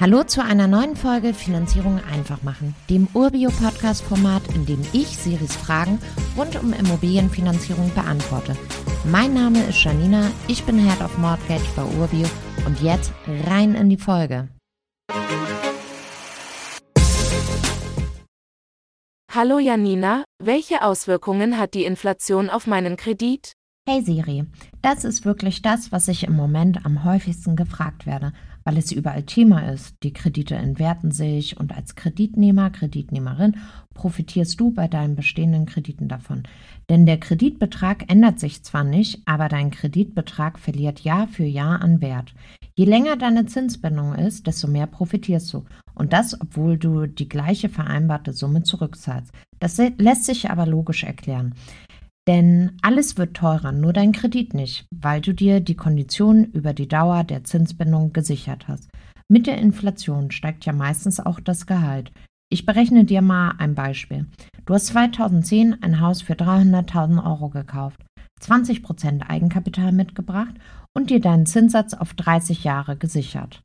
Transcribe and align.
Hallo 0.00 0.24
zu 0.24 0.42
einer 0.42 0.66
neuen 0.66 0.96
Folge 0.96 1.34
Finanzierung 1.34 2.00
einfach 2.10 2.42
machen, 2.42 2.74
dem 2.88 3.06
Urbio-Podcast-Format, 3.12 4.54
in 4.54 4.64
dem 4.64 4.80
ich 4.94 5.08
Siris 5.08 5.54
Fragen 5.54 5.98
rund 6.38 6.56
um 6.56 6.72
Immobilienfinanzierung 6.72 7.92
beantworte. 7.94 8.56
Mein 9.04 9.34
Name 9.34 9.62
ist 9.64 9.84
Janina, 9.84 10.30
ich 10.48 10.64
bin 10.64 10.78
Head 10.78 11.02
of 11.02 11.18
Mortgage 11.18 11.68
bei 11.76 11.82
Urbio 12.00 12.26
und 12.64 12.80
jetzt 12.80 13.12
rein 13.46 13.74
in 13.74 13.90
die 13.90 13.98
Folge. 13.98 14.48
Hallo 19.30 19.58
Janina, 19.58 20.24
welche 20.42 20.80
Auswirkungen 20.80 21.58
hat 21.58 21.74
die 21.74 21.84
Inflation 21.84 22.48
auf 22.48 22.66
meinen 22.66 22.96
Kredit? 22.96 23.52
Hey 23.92 24.02
Siri, 24.02 24.44
das 24.82 25.02
ist 25.02 25.24
wirklich 25.24 25.62
das, 25.62 25.90
was 25.90 26.06
ich 26.06 26.22
im 26.22 26.36
Moment 26.36 26.86
am 26.86 27.02
häufigsten 27.02 27.56
gefragt 27.56 28.06
werde 28.06 28.32
weil 28.64 28.78
es 28.78 28.92
überall 28.92 29.22
Thema 29.22 29.70
ist. 29.72 29.96
Die 30.02 30.12
Kredite 30.12 30.54
entwerten 30.54 31.10
sich 31.10 31.58
und 31.58 31.74
als 31.74 31.94
Kreditnehmer, 31.94 32.70
Kreditnehmerin 32.70 33.56
profitierst 33.94 34.58
du 34.60 34.70
bei 34.70 34.88
deinen 34.88 35.16
bestehenden 35.16 35.66
Krediten 35.66 36.08
davon. 36.08 36.44
Denn 36.88 37.06
der 37.06 37.18
Kreditbetrag 37.18 38.10
ändert 38.10 38.40
sich 38.40 38.62
zwar 38.62 38.84
nicht, 38.84 39.22
aber 39.26 39.48
dein 39.48 39.70
Kreditbetrag 39.70 40.58
verliert 40.58 41.00
Jahr 41.00 41.28
für 41.28 41.44
Jahr 41.44 41.82
an 41.82 42.00
Wert. 42.00 42.34
Je 42.74 42.84
länger 42.84 43.16
deine 43.16 43.46
Zinsbindung 43.46 44.14
ist, 44.14 44.46
desto 44.46 44.68
mehr 44.68 44.86
profitierst 44.86 45.52
du. 45.52 45.64
Und 45.94 46.12
das, 46.12 46.40
obwohl 46.40 46.78
du 46.78 47.06
die 47.06 47.28
gleiche 47.28 47.68
vereinbarte 47.68 48.32
Summe 48.32 48.62
zurückzahlst. 48.62 49.32
Das 49.58 49.76
lässt 49.98 50.24
sich 50.24 50.48
aber 50.48 50.64
logisch 50.64 51.04
erklären. 51.04 51.54
Denn 52.28 52.76
alles 52.82 53.16
wird 53.16 53.34
teurer, 53.34 53.72
nur 53.72 53.92
dein 53.92 54.12
Kredit 54.12 54.54
nicht, 54.54 54.86
weil 54.94 55.20
du 55.20 55.32
dir 55.32 55.60
die 55.60 55.74
Konditionen 55.74 56.44
über 56.52 56.74
die 56.74 56.88
Dauer 56.88 57.24
der 57.24 57.44
Zinsbindung 57.44 58.12
gesichert 58.12 58.68
hast. 58.68 58.90
Mit 59.28 59.46
der 59.46 59.58
Inflation 59.58 60.30
steigt 60.30 60.66
ja 60.66 60.72
meistens 60.72 61.20
auch 61.20 61.40
das 61.40 61.66
Gehalt. 61.66 62.12
Ich 62.50 62.66
berechne 62.66 63.04
dir 63.04 63.22
mal 63.22 63.54
ein 63.58 63.74
Beispiel. 63.74 64.26
Du 64.66 64.74
hast 64.74 64.86
2010 64.86 65.82
ein 65.82 66.00
Haus 66.00 66.20
für 66.20 66.34
300.000 66.34 67.24
Euro 67.24 67.48
gekauft, 67.48 68.00
20% 68.42 69.28
Eigenkapital 69.28 69.92
mitgebracht 69.92 70.54
und 70.94 71.10
dir 71.10 71.20
deinen 71.20 71.46
Zinssatz 71.46 71.94
auf 71.94 72.14
30 72.14 72.64
Jahre 72.64 72.96
gesichert 72.96 73.60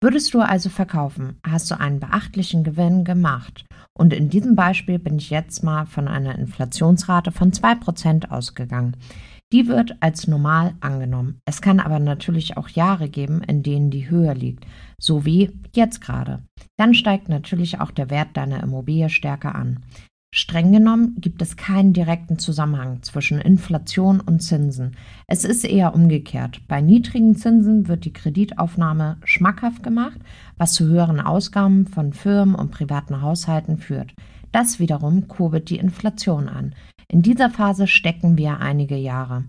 Würdest 0.00 0.32
du 0.32 0.40
also 0.40 0.68
verkaufen, 0.68 1.40
hast 1.44 1.68
du 1.70 1.80
einen 1.80 1.98
beachtlichen 1.98 2.62
Gewinn 2.62 3.04
gemacht. 3.04 3.64
Und 3.98 4.12
in 4.12 4.30
diesem 4.30 4.54
Beispiel 4.54 5.00
bin 5.00 5.18
ich 5.18 5.30
jetzt 5.30 5.64
mal 5.64 5.86
von 5.86 6.06
einer 6.06 6.38
Inflationsrate 6.38 7.32
von 7.32 7.50
2% 7.50 8.30
ausgegangen. 8.30 8.96
Die 9.50 9.66
wird 9.66 9.96
als 10.00 10.26
normal 10.26 10.74
angenommen. 10.80 11.40
Es 11.46 11.62
kann 11.62 11.80
aber 11.80 11.98
natürlich 11.98 12.58
auch 12.58 12.68
Jahre 12.68 13.08
geben, 13.08 13.42
in 13.42 13.62
denen 13.62 13.90
die 13.90 14.10
höher 14.10 14.34
liegt, 14.34 14.66
so 15.00 15.24
wie 15.24 15.50
jetzt 15.74 16.02
gerade. 16.02 16.42
Dann 16.76 16.92
steigt 16.92 17.30
natürlich 17.30 17.80
auch 17.80 17.90
der 17.90 18.10
Wert 18.10 18.36
deiner 18.36 18.62
Immobilie 18.62 19.08
stärker 19.08 19.54
an. 19.54 19.84
Streng 20.30 20.72
genommen 20.72 21.16
gibt 21.18 21.40
es 21.40 21.56
keinen 21.56 21.94
direkten 21.94 22.38
Zusammenhang 22.38 23.02
zwischen 23.02 23.40
Inflation 23.40 24.20
und 24.20 24.40
Zinsen. 24.40 24.94
Es 25.26 25.44
ist 25.44 25.64
eher 25.64 25.94
umgekehrt. 25.94 26.60
Bei 26.68 26.82
niedrigen 26.82 27.34
Zinsen 27.34 27.88
wird 27.88 28.04
die 28.04 28.12
Kreditaufnahme 28.12 29.16
schmackhaft 29.24 29.82
gemacht, 29.82 30.20
was 30.58 30.74
zu 30.74 30.84
höheren 30.86 31.20
Ausgaben 31.20 31.86
von 31.86 32.12
Firmen 32.12 32.54
und 32.54 32.70
privaten 32.70 33.22
Haushalten 33.22 33.78
führt. 33.78 34.12
Das 34.52 34.78
wiederum 34.78 35.28
kurbelt 35.28 35.70
die 35.70 35.78
Inflation 35.78 36.48
an. 36.48 36.74
In 37.08 37.22
dieser 37.22 37.48
Phase 37.48 37.86
stecken 37.86 38.36
wir 38.36 38.60
einige 38.60 38.96
Jahre. 38.96 39.44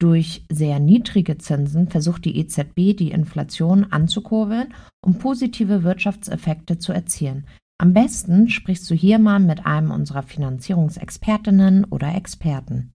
Durch 0.00 0.44
sehr 0.50 0.80
niedrige 0.80 1.38
Zinsen 1.38 1.88
versucht 1.88 2.24
die 2.24 2.38
EZB, 2.38 2.96
die 2.96 3.12
Inflation 3.12 3.84
anzukurbeln, 3.84 4.74
um 5.00 5.18
positive 5.18 5.84
Wirtschaftseffekte 5.84 6.78
zu 6.78 6.92
erzielen. 6.92 7.46
Am 7.80 7.94
besten 7.94 8.48
sprichst 8.48 8.90
du 8.90 8.94
hier 8.94 9.20
mal 9.20 9.38
mit 9.38 9.64
einem 9.64 9.92
unserer 9.92 10.24
Finanzierungsexpertinnen 10.24 11.84
oder 11.84 12.12
Experten. 12.16 12.92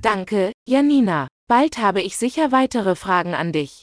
Danke, 0.00 0.52
Janina. 0.66 1.28
Bald 1.48 1.76
habe 1.76 2.00
ich 2.00 2.16
sicher 2.16 2.50
weitere 2.50 2.94
Fragen 2.94 3.34
an 3.34 3.52
dich. 3.52 3.82